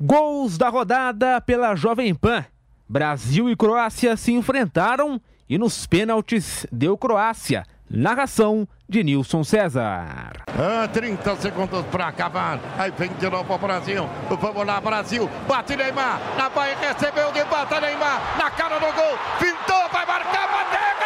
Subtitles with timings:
[0.00, 2.44] Gols da rodada pela Jovem Pan.
[2.88, 7.64] Brasil e Croácia se enfrentaram e nos pênaltis deu Croácia.
[7.90, 10.44] Narração de Nilson César.
[10.46, 12.60] Ah, 30 segundos para acabar.
[12.78, 14.08] Aí vem de novo o Brasil.
[14.40, 15.28] Vamos lá, Brasil.
[15.48, 16.20] Bate Neymar.
[16.36, 18.38] Na Bahia recebeu de bata Neymar.
[18.38, 19.18] Na cara do gol.
[19.40, 20.97] Pintou, vai marcar, bateu.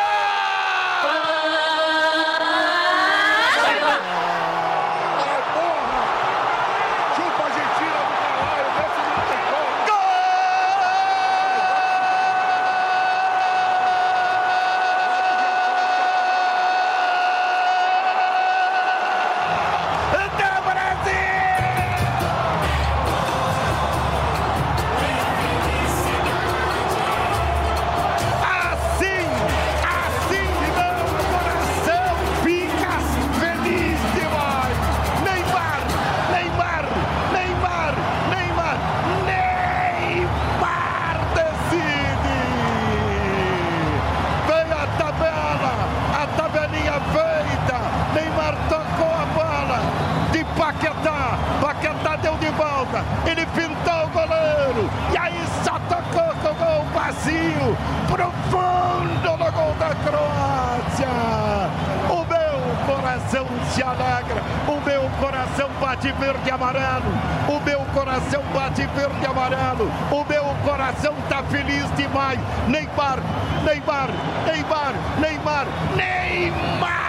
[71.53, 72.41] Feliz demais.
[72.67, 73.19] Neymar,
[73.65, 74.09] Neymar,
[74.47, 77.03] Neymar, Neymar, Neymar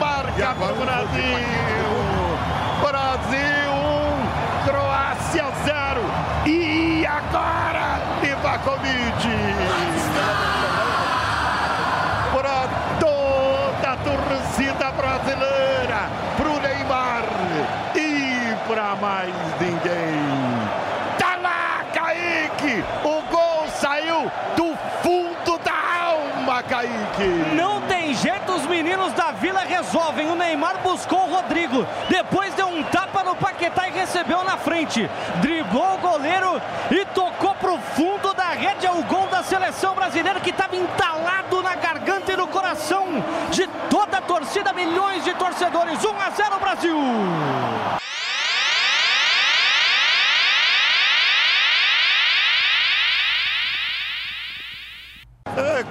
[0.00, 1.40] marca para o Brasil.
[2.80, 6.00] Brasil 1, Croácia 0.
[6.46, 9.28] E agora, Livakovic.
[12.32, 12.68] Para
[12.98, 17.24] toda a torcida brasileira, para o Neymar
[17.94, 20.80] e para mais ninguém.
[21.18, 22.82] Tá lá, Kaique!
[23.04, 27.54] O gol saiu do fundo da alma, Kaique!
[27.54, 29.32] Não tem jeito, os meninos da
[29.90, 30.30] Resolvem.
[30.30, 35.10] O Neymar buscou o Rodrigo, depois deu um tapa no Paquetá e recebeu na frente.
[35.40, 36.62] Driblou o goleiro
[36.92, 38.86] e tocou pro fundo da rede.
[38.86, 43.04] É o gol da seleção brasileira que estava entalado na garganta e no coração
[43.50, 46.04] de toda a torcida, milhões de torcedores.
[46.04, 47.99] 1 a 0 Brasil!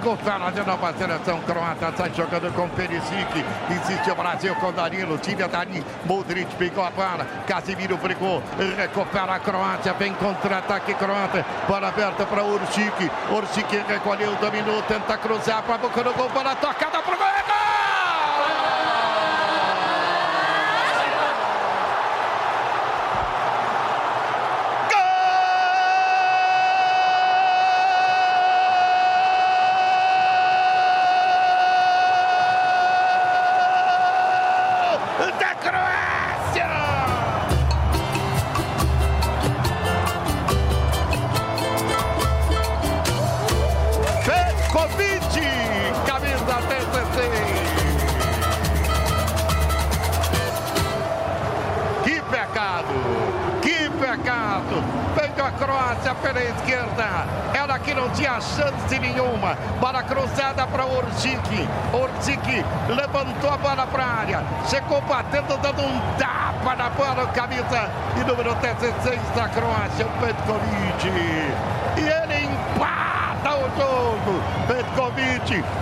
[0.02, 5.46] Contaram de nova seleção croata, sai jogando com Perisic, insiste o Brasil com Danilo, tira
[5.46, 8.42] Dani, Modric pegou a bola, Casimiro brigou,
[8.76, 15.62] recupera a Croácia, vem contra-ataque croata, bola aberta para Ursic, Ursic recolheu, dominou, tenta cruzar
[15.62, 17.29] para a boca do gol, bola tocada para o gol,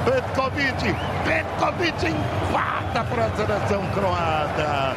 [0.09, 4.97] Petkovic, Petkovic, empata para a seleção croata.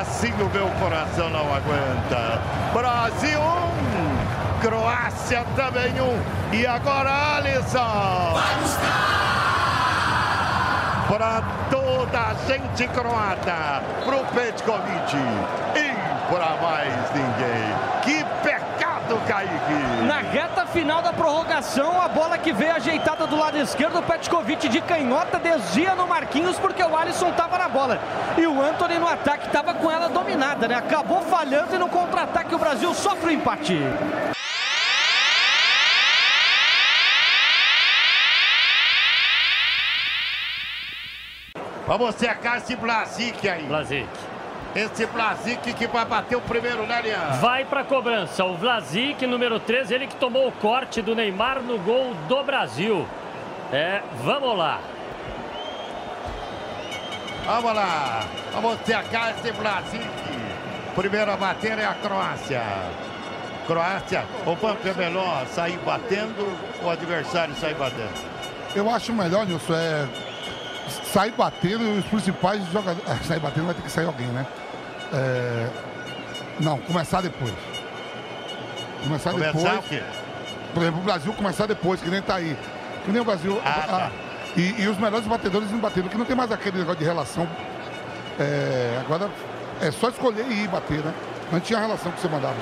[0.00, 2.40] Assim o meu coração não aguenta.
[2.72, 6.54] Brasil 1, Croácia também 1.
[6.54, 8.40] E agora Alisson.
[11.06, 15.16] Para toda a gente croata, pro Petkovic
[15.76, 17.74] e para mais ninguém.
[18.02, 20.06] Que pecado, Kaique!
[20.06, 24.68] Na reta final da prorrogação, a bola que veio ajeitada do lado esquerdo, o Petkovic
[24.68, 27.98] de canhota desvia no Marquinhos porque o Alisson estava na bola.
[28.36, 30.74] E o Anthony no ataque estava com ela dominada, né?
[30.74, 33.78] Acabou falhando e no contra-ataque o Brasil sofre o empate.
[41.86, 43.62] Vamos secar esse Blasic aí.
[43.62, 44.25] Blazic.
[44.76, 47.40] Esse Blasic que vai bater o primeiro, né, Lian?
[47.40, 48.44] Vai para cobrança.
[48.44, 53.08] O Vlasic, número 13, ele que tomou o corte do Neymar no gol do Brasil.
[53.72, 54.78] É, vamos lá.
[57.46, 58.26] Vamos lá.
[58.52, 60.04] Vamos secar esse Blasic.
[60.94, 62.62] Primeiro a bater é a Croácia.
[63.66, 66.46] Croácia, o banco é melhor sair batendo
[66.82, 68.12] ou o adversário sair batendo?
[68.74, 70.06] Eu acho melhor, Nilson, é
[71.12, 73.10] sair batendo e os principais jogadores.
[73.10, 74.46] É, sair batendo vai ter que sair alguém, né?
[75.12, 75.68] É...
[76.60, 77.52] Não, começar depois.
[79.02, 79.78] Começar, Começar depois.
[79.78, 80.02] o quê?
[80.74, 82.56] Por exemplo, o Brasil começar depois, que nem tá aí.
[83.04, 83.60] Que nem o Brasil.
[83.64, 84.10] Ah, tá.
[84.56, 87.48] e, e os melhores batedores não bateram, que não tem mais aquele negócio de relação.
[88.38, 89.30] É, agora
[89.80, 91.14] é só escolher e ir bater, né?
[91.52, 92.56] Antes tinha relação que você mandava.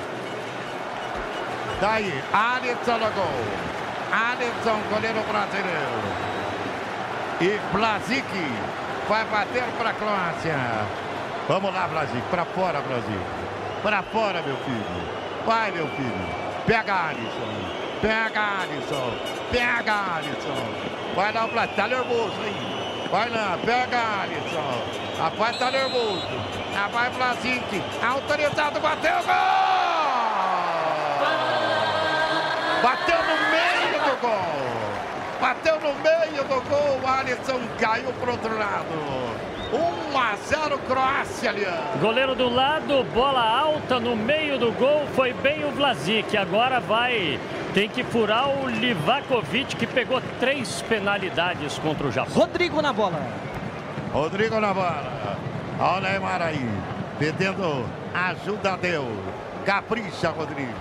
[1.81, 3.25] Daí, Alisson no gol.
[4.11, 6.35] Alisson, goleiro brasileiro.
[7.41, 8.25] E Blazic
[9.09, 10.55] vai bater para a Croácia.
[11.47, 12.21] Vamos lá, Blazic.
[12.31, 13.21] Para fora, Brasil.
[13.83, 14.85] Para fora, meu filho.
[15.45, 16.45] Vai, meu filho.
[16.65, 17.53] Pega Alisson.
[18.01, 19.13] Pega Alisson.
[19.51, 21.15] Pega Alisson.
[21.15, 21.75] Vai lá, Blazic.
[21.75, 22.55] Tá nervoso, hein?
[23.11, 24.81] Vai lá, pega Alisson.
[25.19, 26.27] Rapaz, tá nervoso.
[26.73, 27.83] Rapaz, Blazic.
[28.03, 30.45] Autorizado, bateu, gol!
[32.81, 35.39] Bateu no meio do gol.
[35.39, 36.99] Bateu no meio do gol.
[37.03, 39.54] O Alisson caiu pro outro lado.
[39.73, 41.99] 1 a 0 Croácia, Leandro.
[41.99, 46.35] Goleiro do lado, bola alta no meio do gol, foi bem o Vlasic.
[46.37, 47.39] Agora vai,
[47.73, 52.33] tem que furar o Livakovic, que pegou três penalidades contra o Japão.
[52.33, 53.19] Rodrigo na bola.
[54.13, 55.37] Rodrigo na bola.
[55.79, 56.69] Olha o Neymar aí.
[57.19, 59.17] Pedindo ajuda a Deus.
[59.65, 60.73] Capricha, Rodrigo.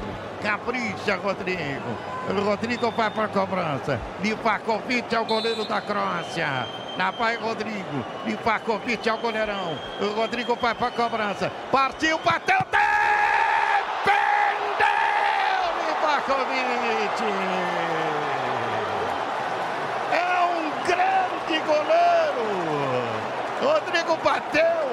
[0.42, 1.98] Capricha, Rodrigo.
[2.28, 4.00] O Rodrigo vai para a cobrança.
[4.22, 6.66] Livakovic é o goleiro da Croácia.
[6.96, 8.04] Lá vai Rodrigo.
[8.24, 9.76] Livakovic é o goleirão.
[10.00, 11.50] O Rodrigo vai para a cobrança.
[11.72, 12.94] Partiu, bateu, defendeu!
[15.88, 17.24] Livakovic.
[20.12, 22.14] É um grande goleiro.
[23.60, 24.84] Rodrigo bateu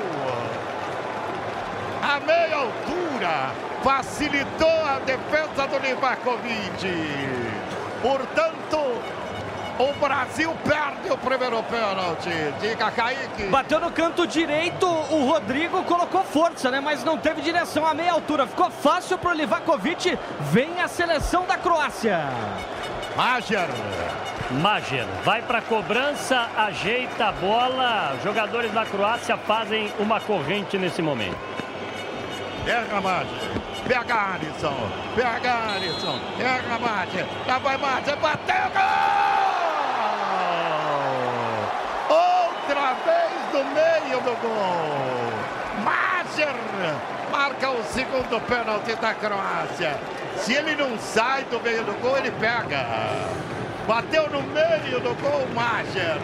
[2.01, 3.51] a meia altura,
[3.83, 6.81] facilitou a defesa do Livakovic.
[8.01, 8.50] Portanto,
[9.89, 12.29] o Brasil perde o primeiro pênalti.
[12.59, 13.43] Diga, Kaique.
[13.45, 16.79] Bateu no canto direito, o Rodrigo colocou força, né?
[16.79, 18.45] Mas não teve direção à meia altura.
[18.45, 20.17] Ficou fácil pro Livakovic.
[20.51, 22.21] Vem a seleção da Croácia.
[23.15, 23.67] Mager.
[24.51, 28.13] Mager vai para a cobrança, ajeita a bola.
[28.17, 31.37] Os jogadores da Croácia fazem uma corrente nesse momento.
[32.65, 33.61] Pega Mager.
[33.87, 34.75] Pega Alisson.
[35.15, 36.19] Pega Alisson.
[36.37, 37.25] Pega Mager.
[37.47, 38.17] Lá vai Mager.
[38.17, 39.41] Bateu gol!
[42.09, 45.31] Outra vez no meio do gol.
[47.31, 49.97] Marca o segundo pênalti da Croácia.
[50.38, 52.85] Se ele não sai do meio do gol, ele pega.
[53.88, 56.17] Bateu no meio do gol, Mager.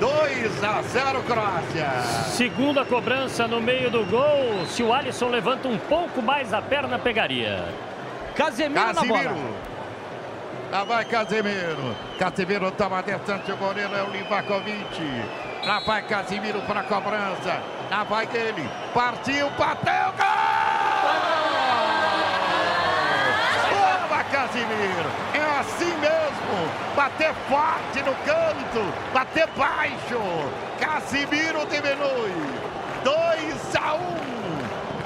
[0.00, 1.90] 2 a 0 Croácia.
[2.30, 4.64] Segunda cobrança no meio do gol.
[4.66, 7.64] Se o Alisson levanta um pouco mais a perna, pegaria.
[8.34, 9.36] Casemiro, na bola.
[10.70, 11.96] Lá vai Casemiro.
[12.18, 15.24] Casemiro toma distante, o goleiro é o Livakovic.
[15.66, 17.60] Lá vai Casimiro para a cobrança.
[17.90, 18.70] Lá vai ele.
[18.94, 20.40] Partiu, bateu, gol!
[23.68, 25.10] Toma, Casimiro.
[25.34, 26.70] É assim mesmo.
[26.94, 28.94] Bater forte no canto.
[29.12, 30.20] Bater baixo.
[30.78, 32.32] Casimiro diminui.
[33.02, 33.98] 2 a 1.
[33.98, 34.30] Um.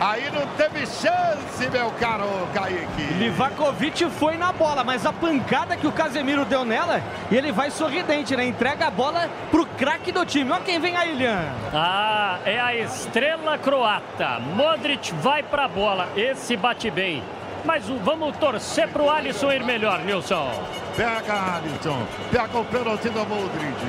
[0.00, 3.02] Aí não teve chance, meu caro Kaique.
[3.14, 7.00] Livakovic foi na bola, mas a pancada que o Casemiro deu nela,
[7.30, 8.44] e ele vai sorridente, né?
[8.44, 10.50] Entrega a bola pro craque do time.
[10.50, 11.44] Olha quem vem aí, Lian.
[11.72, 14.38] Ah, é a estrela croata.
[14.40, 16.08] Modric vai pra bola.
[16.16, 17.22] Esse bate bem.
[17.64, 20.50] Mas o- vamos torcer pro Alisson ir melhor, Nilson.
[20.96, 23.84] Pega Alisson, pega o pênalti do Modric.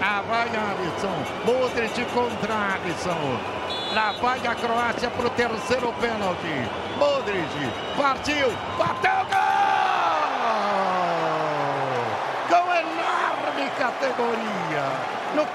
[0.00, 3.38] Lá vai Alisson, Modric contra Alisson.
[3.92, 6.70] Lá vai a Croácia pro terceiro pênalti.
[6.96, 9.40] Modric partiu, bateu gol!
[12.48, 14.84] Com enorme categoria.
[15.34, 15.46] No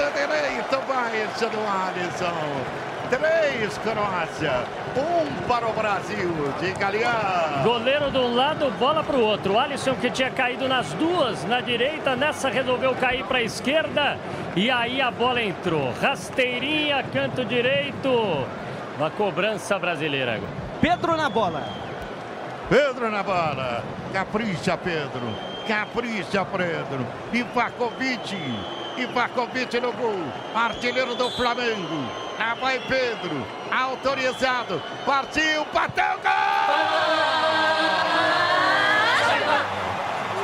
[0.00, 2.90] canto direito baixo do Alisson.
[3.10, 4.64] Três Croácia,
[4.96, 6.30] um para o Brasil.
[6.60, 7.64] Diga aliás.
[7.64, 9.54] Goleiro de um lado, bola outro.
[9.54, 14.16] O Alisson que tinha caído nas duas, na direita, nessa resolveu cair para a esquerda.
[14.54, 15.92] E aí a bola entrou.
[16.00, 18.46] Rasteirinha, canto direito.
[18.96, 20.36] Uma cobrança brasileira.
[20.36, 20.52] agora.
[20.80, 21.62] Pedro na bola.
[22.68, 23.82] Pedro na bola.
[24.12, 25.34] Capricha, Pedro.
[25.66, 27.04] Capricha, Pedro.
[27.32, 28.79] Ivakovic.
[29.00, 30.24] Ivakovic no gol.
[30.54, 32.08] Artilheiro do Flamengo.
[32.38, 33.46] Lá vai Pedro.
[33.70, 34.82] Autorizado.
[35.06, 35.64] Partiu.
[35.72, 36.18] Bateu.
[36.22, 36.30] Gol!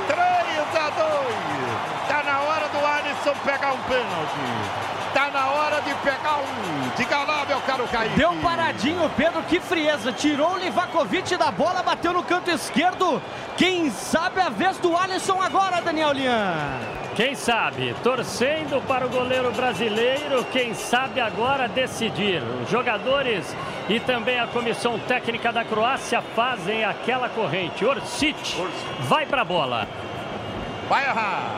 [0.08, 2.02] 3 a 2.
[2.02, 4.85] Está na hora do Alisson pegar um pênalti.
[5.16, 6.90] Está na hora de pegar um.
[6.94, 8.16] Diga lá, meu caro Kaique.
[8.16, 10.12] Deu paradinho, Pedro, que frieza.
[10.12, 13.22] Tirou o Livakovic da bola, bateu no canto esquerdo.
[13.56, 16.52] Quem sabe a vez do Alisson agora, Daniel Lian.
[17.14, 17.96] Quem sabe?
[18.02, 22.42] Torcendo para o goleiro brasileiro, quem sabe agora decidir.
[22.62, 23.56] Os jogadores
[23.88, 27.86] e também a comissão técnica da Croácia fazem aquela corrente.
[27.86, 28.36] Orsic
[29.00, 29.88] vai para a bola.
[30.90, 31.56] Vai errar.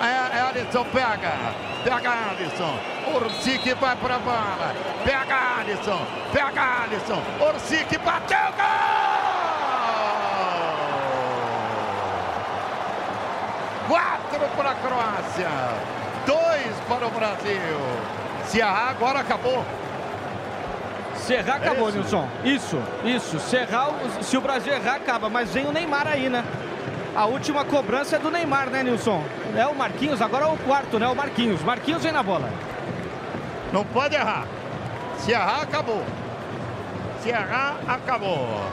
[0.00, 1.71] É, é Alisson pega.
[1.84, 2.78] Pega Alisson.
[3.14, 4.74] Orsic vai para a bola.
[5.04, 6.06] Pega Alisson.
[6.32, 7.22] Pega Alisson.
[7.40, 8.38] Orsic bateu.
[8.56, 9.02] Gol!
[13.88, 15.48] Quatro para a Croácia.
[16.26, 18.12] Dois para o Brasil.
[18.54, 19.64] Errar, agora acabou.
[21.16, 21.98] Serrar acabou, isso?
[21.98, 22.28] Nilson.
[22.44, 23.40] Isso, isso.
[23.40, 25.28] Serrar, se o Brasil errar, acaba.
[25.28, 26.44] Mas vem o Neymar aí, né?
[27.14, 29.22] A última cobrança é do Neymar, né, Nilson?
[29.54, 31.06] É o Marquinhos, agora é o quarto, né?
[31.08, 31.62] O Marquinhos.
[31.62, 32.48] Marquinhos vem na bola.
[33.70, 34.46] Não pode errar.
[35.18, 36.02] Se errar, acabou.
[37.20, 38.64] Se errar, acabou.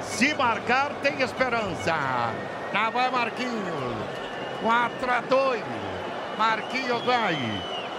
[0.00, 1.94] Se marcar, tem esperança.
[2.72, 3.94] Lá vai Marquinhos.
[4.62, 5.62] 4 a 2.
[6.38, 7.36] Marquinhos vai.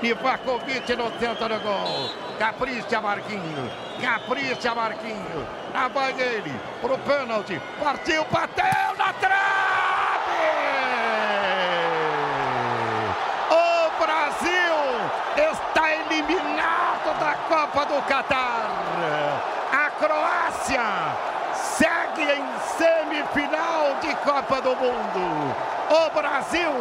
[0.01, 2.09] Ivakovic no centro do gol.
[2.39, 3.71] Capricha Marquinhos.
[4.01, 5.45] Capricha Marquinhos.
[5.71, 6.51] Lá vai ele.
[6.81, 7.61] Pro pênalti.
[7.79, 9.31] Partiu, bateu na trave!
[13.51, 18.65] O Brasil está eliminado da Copa do Catar.
[19.73, 20.81] A Croácia
[21.53, 22.45] segue em
[22.77, 25.53] semifinal de Copa do Mundo.
[25.89, 26.71] O Brasil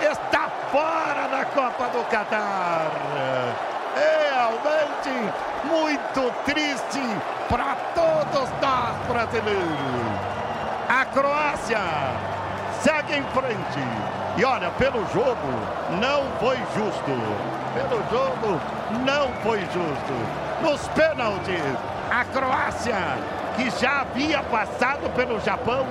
[0.00, 2.88] está fora da Copa do Catar.
[3.96, 5.34] Realmente
[5.64, 7.02] muito triste
[7.48, 9.76] para todos nós brasileiros.
[10.88, 11.80] A Croácia
[12.80, 14.15] segue em frente.
[14.38, 15.48] E olha, pelo jogo
[15.98, 17.10] não foi justo.
[17.72, 18.60] Pelo jogo
[19.04, 20.12] não foi justo.
[20.62, 21.62] Nos pênaltis,
[22.10, 22.96] a Croácia,
[23.56, 25.86] que já havia passado pelo Japão,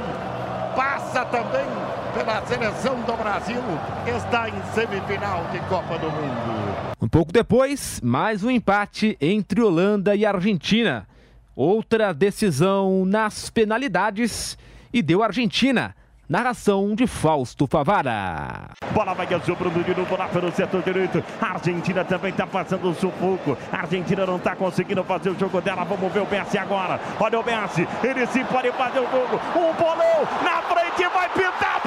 [0.76, 1.66] passa também
[2.14, 3.62] pela seleção do Brasil,
[4.16, 6.96] está em semifinal de Copa do Mundo.
[7.02, 11.08] Um pouco depois, mais um empate entre Holanda e Argentina.
[11.56, 14.56] Outra decisão nas penalidades
[14.94, 15.96] e deu Argentina.
[16.28, 18.72] Narração de Fausto Favara.
[18.94, 21.24] Bola vai sobrando de novo lá pelo setor direito.
[21.40, 23.56] A Argentina também está passando o sufoco.
[23.72, 25.84] A Argentina não está conseguindo fazer o jogo dela.
[25.84, 27.00] Vamos ver o Messi agora.
[27.20, 27.88] Olha o Messi.
[28.04, 29.40] Ele sim pode fazer o jogo.
[29.56, 31.08] Um bolão na frente.
[31.14, 31.85] Vai pintar.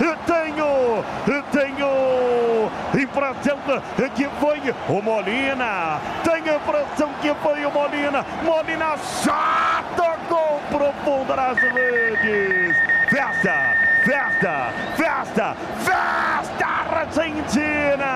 [0.00, 1.04] Eu tenho!
[1.50, 3.58] Tenho impressão
[4.14, 6.00] que foi o Molina!
[6.22, 8.24] Tenho impressão que foi o Molina!
[8.42, 12.76] Molina só tocou pro fundo das redes!
[13.10, 13.54] Festa!
[14.04, 14.72] Festa!
[14.96, 15.56] Festa!
[15.78, 16.66] Festa
[16.96, 18.14] Argentina!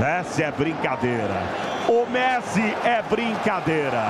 [0.00, 1.42] Essa é brincadeira.
[1.88, 4.04] O Messi é brincadeira.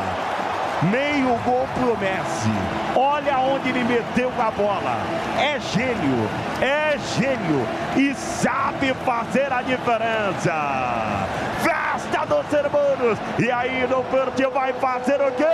[0.82, 2.52] Meio gol pro Messi.
[2.94, 4.97] Olha onde ele meteu a bola.
[5.37, 6.28] É gênio,
[6.61, 7.66] é gênio
[7.97, 11.26] e sabe fazer a diferença.
[11.62, 13.18] Festa dos hermanos.
[13.38, 15.44] E aí no Pertil vai fazer o quê?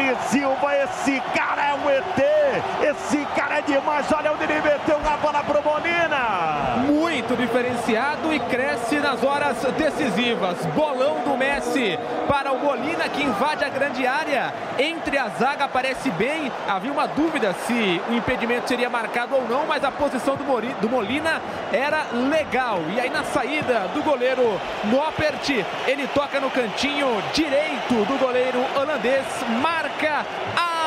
[0.00, 2.90] Guilherme Silva, esse cara é um ET.
[2.90, 4.10] Esse cara é demais.
[4.10, 6.84] Olha onde ele meteu a bola pro Molina.
[6.86, 10.56] Muito diferenciado e cresce nas horas decisivas.
[10.74, 14.54] Bolão do Messi para o Molina que invade a grande área.
[14.78, 16.50] Entre a zaga aparece bem.
[16.66, 20.44] Havia uma dúvida se o impedimento seria marcado ou não, mas a posição do,
[20.80, 21.42] do Molina
[21.72, 22.80] era legal.
[22.94, 25.50] E aí na saída do goleiro Noppert,
[25.86, 29.26] ele toca no cantinho direito do goleiro holandês,
[29.60, 29.89] marca,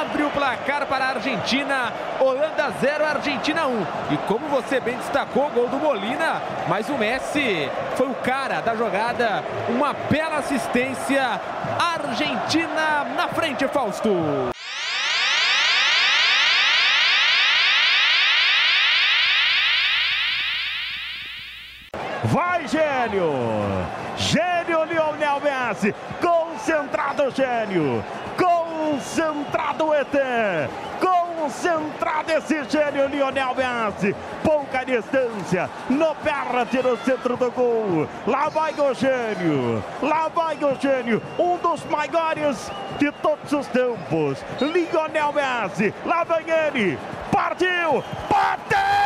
[0.03, 1.93] abre o placar para a Argentina.
[2.19, 3.81] Holanda 0, Argentina 1.
[4.11, 8.75] E como você bem destacou, gol do Molina, mas o Messi foi o cara da
[8.75, 9.43] jogada.
[9.69, 11.39] Uma bela assistência.
[11.79, 14.09] Argentina na frente, Fausto.
[22.25, 23.31] Vai, gênio!
[24.17, 25.93] Gênio Lionel Messi!
[26.19, 28.03] Concentrado, gênio!
[29.03, 30.69] Concentrado, ET!
[31.01, 34.15] Concentrado esse gênio Lionel Messi!
[34.41, 38.07] Pouca distância, não perde no centro do gol.
[38.25, 39.83] Lá vai o gênio!
[40.01, 41.21] Lá vai o gênio!
[41.37, 44.41] Um dos maiores de todos os tempos.
[44.61, 45.93] Lionel Messi!
[46.05, 46.97] Lá vem ele!
[47.29, 48.01] Partiu!
[48.29, 49.02] Bateu!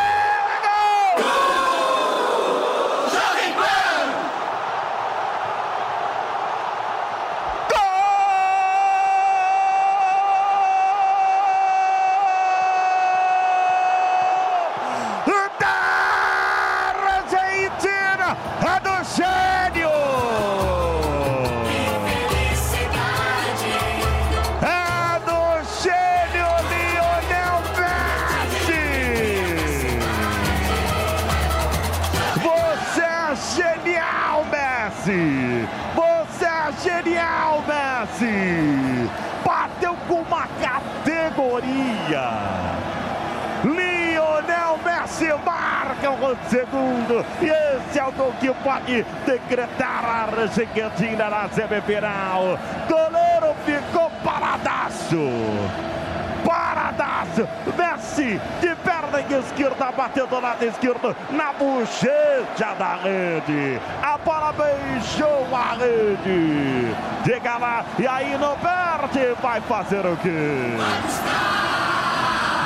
[59.87, 63.79] Esquerda, bateu do lado esquerdo na bochecha da rede.
[64.01, 66.95] A bola beijou a rede.
[67.25, 69.33] Chega lá e aí não perde.
[69.41, 70.77] Vai fazer o quê?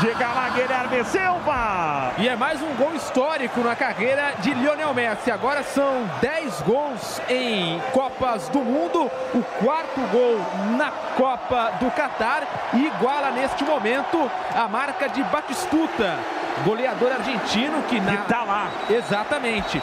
[0.01, 2.13] Diga lá, Guilherme Silva.
[2.17, 5.29] E é mais um gol histórico na carreira de Lionel Messi.
[5.29, 9.11] Agora são 10 gols em Copas do Mundo.
[9.35, 10.39] O quarto gol
[10.75, 12.47] na Copa do Catar.
[12.73, 16.17] E iguala neste momento a marca de Batistuta,
[16.63, 18.17] goleador argentino que na.
[18.17, 18.71] Que tá lá.
[18.89, 19.81] Exatamente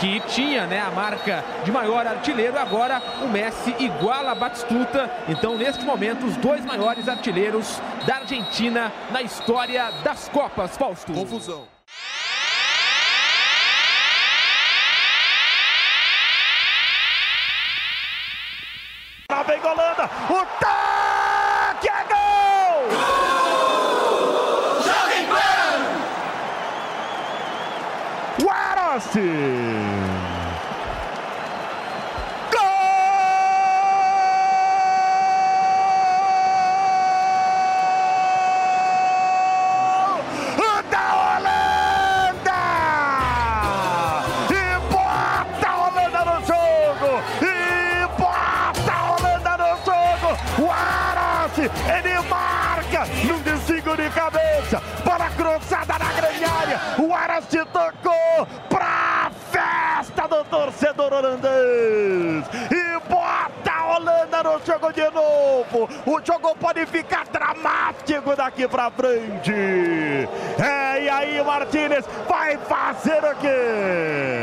[0.00, 2.58] que tinha né, a marca de maior artilheiro.
[2.58, 5.10] Agora o Messi iguala a Batistuta.
[5.28, 10.76] Então, neste momento, os dois maiores artilheiros da Argentina na história das Copas.
[10.76, 11.12] Fausto.
[11.12, 11.68] Confusão.
[19.30, 20.10] Lá vem Holanda.
[20.28, 20.39] O
[29.00, 30.29] Justin.
[66.06, 69.52] O jogo pode ficar dramático daqui pra frente!
[69.52, 74.39] É, e aí, Martinez vai fazer o quê?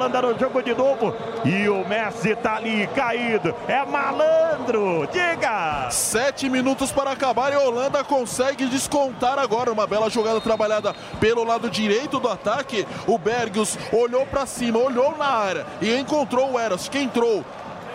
[0.00, 3.54] Holanda no jogo de novo e o Messi tá ali caído.
[3.68, 5.90] É malandro, diga!
[5.90, 9.70] Sete minutos para acabar e a Holanda consegue descontar agora.
[9.70, 12.86] Uma bela jogada trabalhada pelo lado direito do ataque.
[13.06, 17.44] O Bergius olhou para cima, olhou na área e encontrou o Eros, que entrou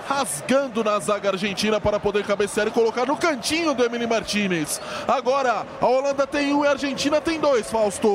[0.07, 4.79] rasgando na zaga argentina para poder cabecear e colocar no cantinho do Emily Martinez.
[5.07, 8.07] Agora a Holanda tem um e a Argentina tem dois, Fausto.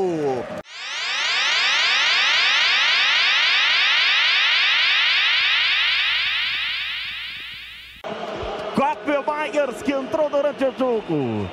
[9.61, 11.49] Myers que entrou durante o jogo.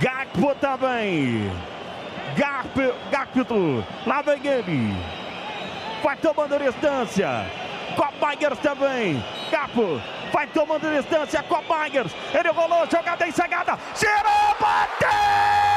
[0.00, 1.50] Gakpo também.
[2.36, 4.96] Gakpo, lá vem ele.
[6.02, 7.46] Vai tomando distância.
[7.94, 9.22] Copmeyers também.
[9.50, 10.00] Capo
[10.32, 11.42] vai tomando distância.
[11.44, 12.12] Copmeyers.
[12.34, 13.78] Ele rolou, jogada ensagada.
[13.94, 15.71] Girou, bateu!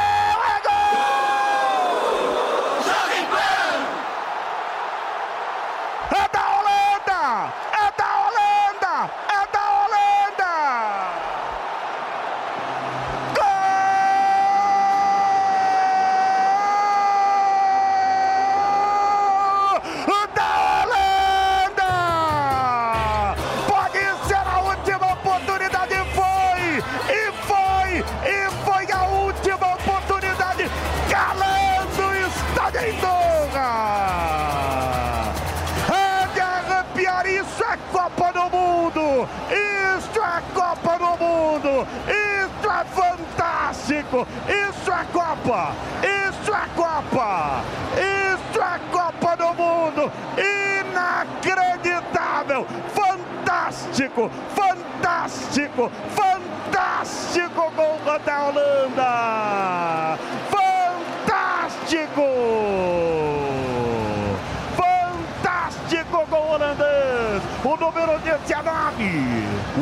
[67.65, 68.63] O número 19!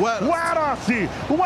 [0.00, 0.88] O Eros!
[1.28, 1.36] O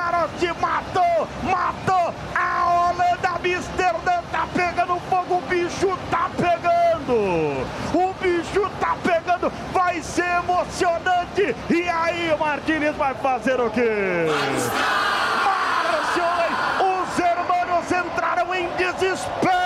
[0.61, 1.29] matou!
[1.42, 2.14] Matou!
[2.33, 5.38] A Holanda Amsterdã tá pegando fogo!
[5.38, 7.66] O bicho tá pegando!
[7.92, 9.53] O bicho tá pegando!
[9.72, 11.57] Vai ser emocionante!
[11.70, 14.27] E aí, o Martínez vai fazer o quê?
[15.44, 16.22] Márcio,
[17.03, 19.58] os hermanos entraram em desespero,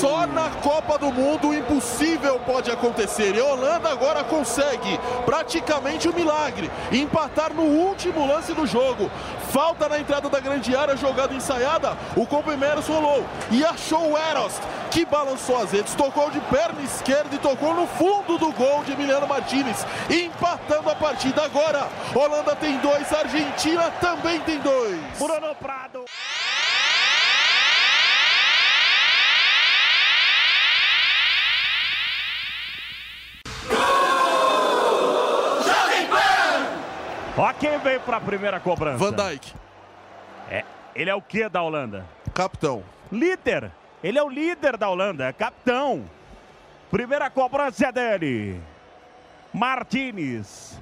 [0.00, 3.34] Só na Copa do Mundo o impossível pode acontecer.
[3.34, 6.70] E a Holanda agora consegue praticamente um milagre.
[6.92, 9.10] Empatar no último lance do jogo.
[9.50, 11.96] Falta na entrada da grande área, jogada ensaiada.
[12.16, 14.54] O Comprimeros rolou e achou o Eros,
[14.90, 18.92] que balançou as redes, tocou de perna esquerda e tocou no fundo do gol de
[18.92, 21.88] Emiliano Martinez, empatando a partida agora.
[22.14, 25.00] Holanda tem dois, Argentina também tem dois.
[25.18, 26.04] Bruno Prado.
[37.36, 38.98] Ó quem veio para a primeira cobrança.
[38.98, 39.54] Van Dijk.
[40.50, 42.06] É, ele é o que da Holanda?
[42.32, 42.82] Capitão.
[43.10, 43.70] Líder.
[44.02, 46.04] Ele é o líder da Holanda, é capitão.
[46.90, 48.60] Primeira cobrança é dele.
[49.52, 50.80] Martinez.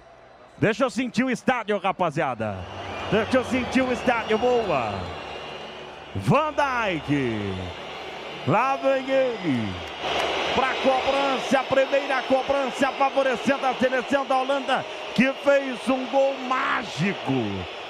[0.59, 2.57] Deixa eu sentir o estádio, rapaziada.
[3.11, 4.93] Deixa eu sentir o estádio, boa.
[6.17, 7.55] Van Dijk.
[8.47, 9.73] Lá vem ele.
[10.55, 17.33] Para cobrança, a primeira cobrança favorecendo a seleção da Holanda, que fez um gol mágico.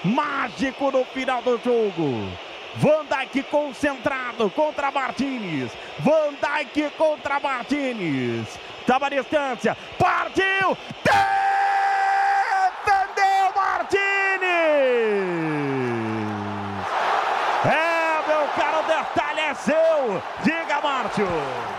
[0.05, 2.29] Mágico no final do jogo.
[2.77, 5.73] Van Dijk concentrado contra Martinez.
[5.99, 8.59] Van Dijk contra Martinez.
[8.87, 9.77] Tava à distância.
[9.99, 10.77] Partiu!
[12.85, 14.41] Defendeu Martinez!
[17.65, 20.23] É, meu caro, detalhe é seu.
[20.43, 21.27] Diga, Márcio.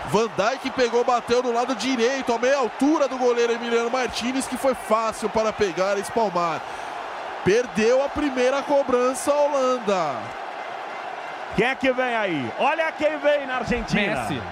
[0.06, 4.56] Van Dijk pegou, bateu no lado direito, a meia altura do goleiro Emiliano Martinez, que
[4.56, 6.60] foi fácil para pegar e espalmar.
[7.44, 10.16] Perdeu a primeira cobrança a Holanda.
[11.56, 12.52] Quem é que vem aí?
[12.58, 14.22] Olha quem vem na Argentina.
[14.22, 14.42] Messi.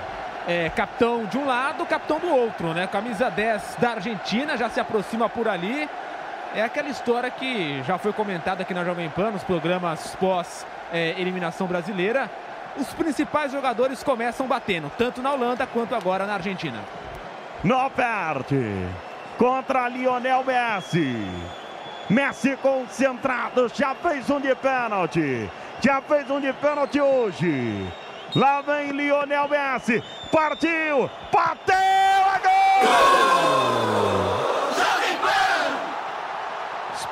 [0.47, 2.87] É, capitão de um lado, capitão do outro, né?
[2.87, 5.89] Camisa 10 da Argentina, já se aproxima por ali.
[6.55, 12.29] É aquela história que já foi comentada aqui na Jovem Pan, nos programas pós-eliminação brasileira.
[12.77, 16.81] Os principais jogadores começam batendo, tanto na Holanda quanto agora na Argentina.
[17.95, 18.89] Perde.
[19.39, 21.17] Contra Lionel Messi.
[22.09, 25.51] Messi concentrado, já fez um de pênalti.
[25.81, 27.87] Já fez um de pênalti hoje.
[28.35, 30.03] Lá vem Lionel Messi.
[30.31, 34.22] Partiu, bateu, é gol!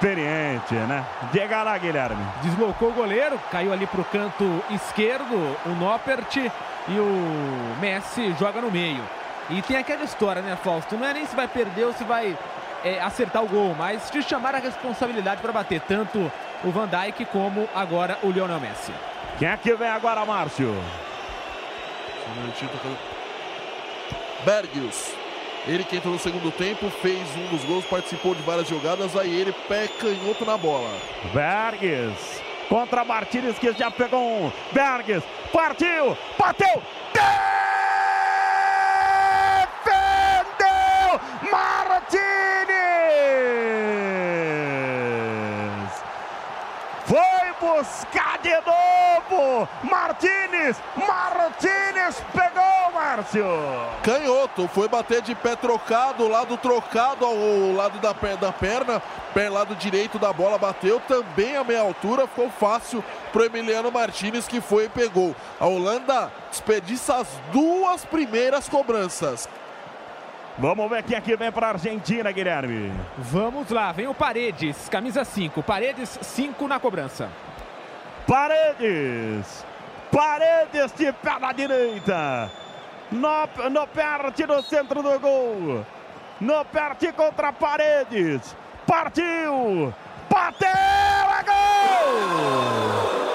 [0.01, 1.05] Experiente, né?
[1.31, 2.25] Diga lá, Guilherme.
[2.43, 5.35] Deslocou o goleiro, caiu ali para o canto esquerdo,
[5.67, 9.05] o Noppert e o Messi joga no meio.
[9.51, 10.97] E tem aquela história, né, Fausto?
[10.97, 12.35] Não é nem se vai perder ou se vai
[12.83, 16.33] é, acertar o gol, mas de chamar a responsabilidade para bater, tanto
[16.65, 18.95] o Van Dijk como agora o Lionel Messi.
[19.39, 20.75] Quem é que vem agora, Márcio?
[24.47, 25.20] Bergius.
[25.67, 29.41] Ele que entrou no segundo tempo, fez um dos gols, participou de várias jogadas, aí
[29.41, 30.91] ele pé canhoto na bola.
[31.35, 34.51] Berges contra Martínez que já pegou um.
[34.73, 36.83] Berges partiu, bateu,
[39.93, 41.21] defendeu
[41.51, 42.21] Martínez.
[47.05, 52.50] Foi buscar de novo Martínez, Martínez pegou
[53.11, 53.45] Márcio.
[54.05, 59.03] Canhoto, foi bater de pé trocado, lado trocado ao lado da, da perna,
[59.35, 64.47] pé lado direito da bola, bateu também a meia altura, ficou fácil pro Emiliano Martinez
[64.47, 65.35] que foi e pegou.
[65.59, 69.49] A Holanda desperdiça as duas primeiras cobranças.
[70.57, 72.93] Vamos ver quem aqui vem para a Argentina, Guilherme.
[73.19, 75.65] Vamos lá, vem o Paredes, camisa 5.
[75.65, 77.29] Paredes, 5 na cobrança.
[78.25, 79.65] Paredes.
[80.13, 82.60] Paredes de pé na direita.
[83.11, 85.85] No, no centro do gol.
[86.41, 88.57] No perde contra Paredes.
[88.87, 89.93] Partiu.
[90.31, 90.69] Bateu.
[90.69, 92.71] É gol.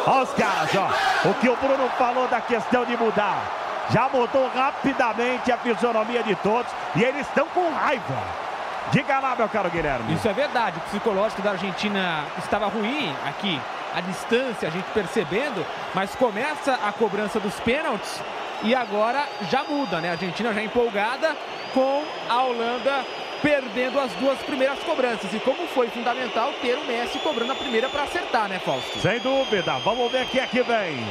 [0.08, 1.30] Olha os caras, ó.
[1.30, 3.52] O que o Bruno falou da questão de mudar.
[3.90, 6.72] Já mudou rapidamente a fisionomia de todos.
[6.96, 8.46] E eles estão com raiva.
[8.92, 10.14] Diga lá, meu caro Guilherme.
[10.14, 13.60] Isso é verdade, o psicológico da Argentina estava ruim aqui,
[13.96, 18.22] a distância, a gente percebendo, mas começa a cobrança dos pênaltis
[18.64, 20.10] e agora já muda, né?
[20.10, 21.36] A Argentina já empolgada
[21.74, 23.06] com a Holanda
[23.42, 25.32] perdendo as duas primeiras cobranças.
[25.34, 29.00] E como foi fundamental ter o Messi cobrando a primeira para acertar, né, Fausto?
[29.00, 29.78] Sem dúvida.
[29.84, 31.06] Vamos ver quem é que vem.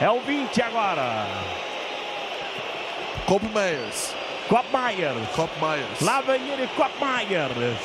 [0.00, 1.26] É o 20 agora.
[3.26, 4.14] Cobb Myers.
[4.48, 5.28] Cobb Myers.
[5.34, 6.00] Cobb Myers.
[6.00, 7.78] Lá vem ele, Cobb Myers.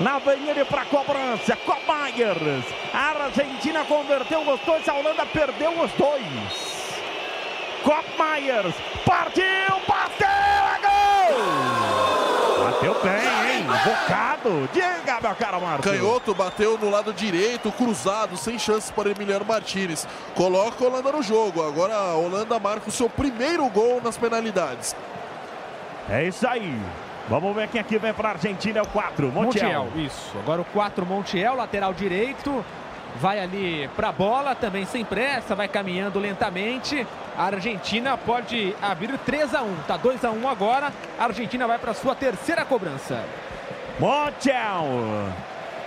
[0.00, 1.56] Lá vem ele para cobrança.
[1.56, 2.64] Cobb Myers.
[2.94, 6.63] A Argentina converteu os dois, a Holanda perdeu os dois.
[7.84, 8.74] Cobb Myers.
[9.04, 9.44] Partiu,
[9.86, 12.64] bateu, é gol!
[12.64, 13.66] Bateu bem, hein?
[13.84, 14.68] Bocado.
[14.72, 15.84] Diga, meu caro Marcos.
[15.84, 20.08] Canhoto bateu no lado direito, cruzado, sem chances para Emiliano Martinez.
[20.34, 21.62] Coloca a Holanda no jogo.
[21.62, 24.96] Agora a Holanda marca o seu primeiro gol nas penalidades.
[26.08, 26.80] É isso aí.
[27.28, 28.78] Vamos ver quem aqui vem para a Argentina.
[28.78, 29.84] É o 4, Montiel.
[29.84, 30.38] Montiel, isso.
[30.38, 32.64] Agora o 4, Montiel, lateral direito.
[33.16, 37.06] Vai ali para a bola, também sem pressa, vai caminhando lentamente.
[37.36, 40.92] A Argentina pode abrir 3 a 1 Tá 2 a 1 agora.
[41.18, 43.24] A Argentina vai para sua terceira cobrança.
[44.00, 44.84] Montiel.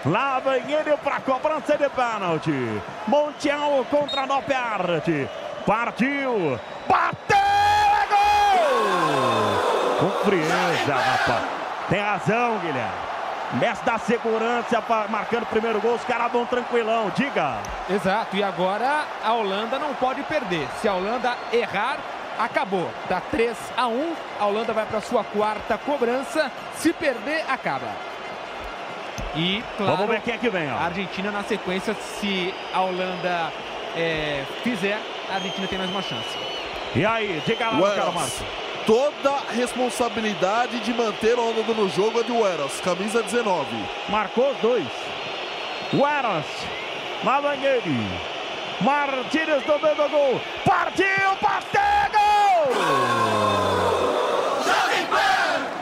[0.05, 2.81] Lá vem ele para a cobrança de pênalti.
[3.07, 5.27] Montiel contra Nopert.
[5.65, 6.57] Partiu.
[6.87, 7.37] Bateu.
[7.37, 9.99] É gol!
[9.99, 11.43] Com frieza, rapaz.
[11.89, 13.06] Tem razão, Guilherme.
[13.53, 15.95] Mestre da segurança marcando o primeiro gol.
[15.95, 17.11] Os caras vão tranquilão.
[17.15, 17.57] Diga.
[17.89, 18.35] Exato.
[18.35, 20.67] E agora a Holanda não pode perder.
[20.81, 21.97] Se a Holanda errar,
[22.37, 22.89] acabou.
[23.07, 24.13] Tá 3 a 1.
[24.39, 26.51] A Holanda vai para sua quarta cobrança.
[26.75, 27.87] Se perder, acaba.
[29.35, 30.71] E, claro, Vamos ver quem é que vem.
[30.71, 30.75] Ó.
[30.75, 33.51] a Argentina na sequência, se a Holanda
[33.95, 34.99] é, fizer,
[35.31, 36.37] a Argentina tem mais uma chance.
[36.95, 38.13] E aí, diga lá, Wells.
[38.13, 38.66] Márcio.
[38.87, 43.67] Toda a responsabilidade de manter a Holanda no jogo é de Weras, camisa 19.
[44.07, 44.87] Marcou os dois.
[45.93, 46.45] Ueras.
[47.61, 48.09] Ele.
[48.79, 50.41] Martínez domina o gol.
[50.63, 51.05] Partiu,
[51.41, 51.81] bateu,
[52.13, 52.73] gol!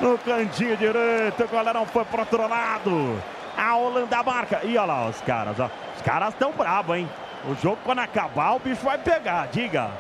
[0.02, 3.22] No cantinho direito, o goleirão foi pro outro lado.
[3.56, 4.62] A Holanda marca.
[4.64, 5.70] E olha lá os caras, ó.
[5.96, 7.08] Os caras estão bravos, hein?
[7.48, 9.92] O jogo quando acabar, o bicho vai pegar, diga.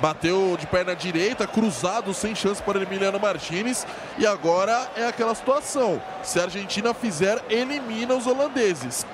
[0.00, 3.86] Bateu de perna direita, cruzado, sem chance para Emiliano Martinez.
[4.16, 6.00] E agora é aquela situação.
[6.22, 9.04] Se a Argentina fizer, elimina os holandeses.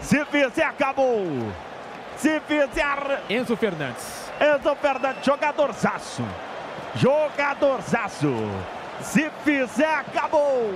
[0.00, 1.26] Se fizer, acabou.
[2.16, 4.30] Se fizer, Enzo Fernandes.
[4.40, 6.22] Enzo Fernandes, jogadorzaço.
[6.94, 8.32] Jogadorzaço.
[9.00, 10.72] Se fizer, acabou.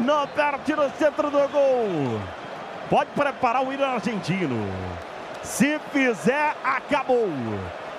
[0.00, 2.20] Não perde no centro do gol.
[2.90, 4.68] Pode preparar o hino argentino.
[5.42, 7.30] Se fizer, acabou.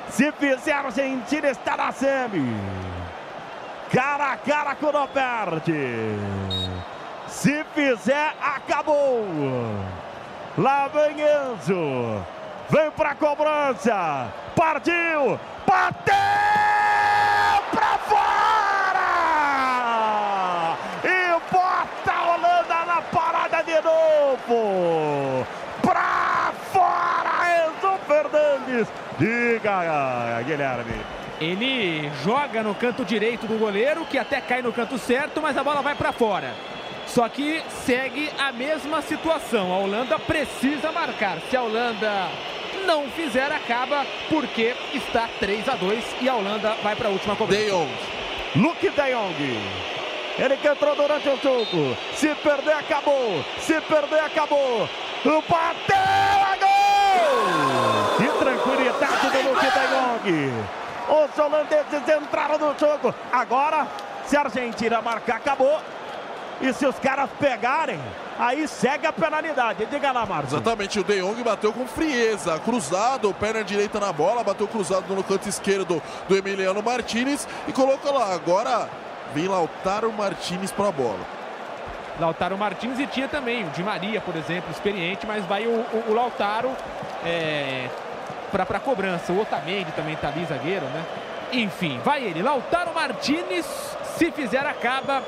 [0.09, 2.55] Se fizer, a Argentina está na semi.
[3.91, 6.17] Cara a cara com o perde.
[7.27, 9.25] Se fizer, acabou.
[10.57, 12.23] Lá vem Enzo.
[12.69, 14.27] Vem pra cobrança.
[14.55, 15.39] Partiu.
[15.65, 16.13] Bateu
[17.71, 19.07] pra fora.
[21.03, 25.45] E bota a Holanda na parada de novo.
[25.81, 28.87] Pra fora, Enzo Fernandes.
[29.67, 30.93] Diga, Guilherme.
[31.41, 35.63] Ele joga no canto direito do goleiro, que até cai no canto certo, mas a
[35.63, 36.53] bola vai para fora.
[37.05, 39.73] Só que segue a mesma situação.
[39.73, 41.37] A Holanda precisa marcar.
[41.49, 42.29] Se a Holanda
[42.85, 47.35] não fizer, acaba, porque está 3 a 2 e a Holanda vai para a última
[47.35, 47.61] cobrança.
[47.61, 47.91] De Jong.
[48.55, 49.59] Luke De Jong.
[50.39, 51.97] Ele que entrou durante o jogo.
[52.13, 53.43] Se perder, acabou.
[53.59, 54.87] Se perder, acabou.
[55.23, 56.77] Bateu a gol!
[58.17, 60.63] Que tranquilidade do Jong.
[61.09, 63.13] Os holandeses entraram no jogo.
[63.31, 63.87] Agora,
[64.25, 65.79] se a Argentina marcar, acabou.
[66.59, 67.99] E se os caras pegarem,
[68.39, 69.85] aí segue a penalidade.
[69.85, 70.51] Diga lá, Marcos.
[70.53, 75.23] Exatamente, o De Jong bateu com frieza, cruzado, perna direita na bola, bateu cruzado no
[75.23, 78.33] canto esquerdo do Emiliano Martinez e colocou lá.
[78.33, 78.89] Agora
[79.35, 81.19] vem Lautaro Martinez para a bola.
[82.19, 86.05] Lautaro Martins e tinha também o Di Maria, por exemplo, experiente, mas vai o, o-
[86.09, 86.71] o Lautaro
[87.23, 87.87] é,
[88.51, 89.31] para a cobrança.
[89.31, 91.03] O Otamendi também tá ali, zagueiro, né?
[91.51, 92.41] Enfim, vai ele.
[92.41, 93.65] Lautaro Martinez,
[94.17, 95.23] se fizer, acaba.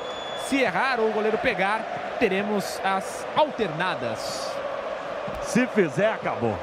[0.45, 1.81] Se errar ou o goleiro pegar,
[2.19, 4.51] teremos as alternadas.
[5.43, 6.57] Se fizer, acabou.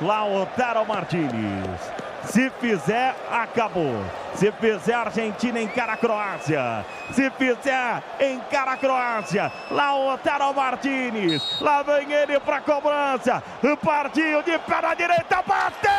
[0.00, 1.99] Lautaro Martinez.
[2.24, 4.04] Se fizer, acabou.
[4.34, 6.84] Se fizer, Argentina encara a Croácia.
[7.12, 9.52] Se fizer, encara a Croácia.
[9.70, 11.60] Lautaro Martinez.
[11.60, 13.42] Lá vem ele para cobrança.
[13.82, 15.42] Partiu de perna direita.
[15.46, 15.90] Bateu!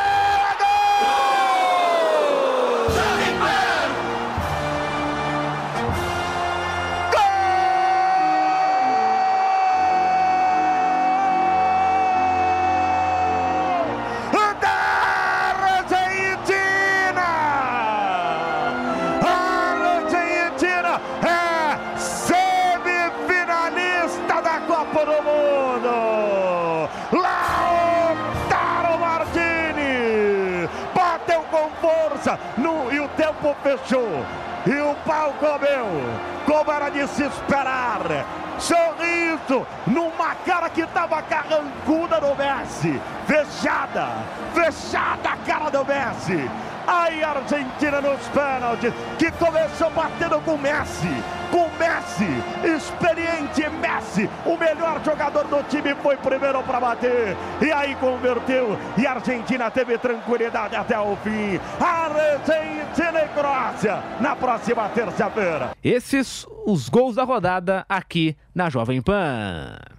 [0.60, 1.61] Gol!
[33.62, 34.26] Fechou.
[34.66, 35.88] E o pau comeu,
[36.46, 38.02] como era de se esperar.
[38.60, 43.02] Sorriso numa cara que estava carrancuda do Messi.
[43.26, 44.10] Fechada,
[44.54, 46.50] fechada a cara do Messi.
[46.86, 51.41] Aí a Argentina nos pênaltis, que começou batendo com Messi.
[51.52, 52.28] Com Messi,
[52.64, 57.36] experiente Messi, o melhor jogador do time foi primeiro para bater.
[57.62, 58.78] E aí converteu.
[58.98, 61.60] E a Argentina teve tranquilidade até o fim.
[61.80, 65.72] Argentina e Croácia na próxima terça-feira.
[65.84, 69.92] Esses os gols da rodada aqui na Jovem Pan.